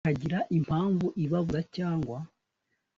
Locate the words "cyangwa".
1.75-2.17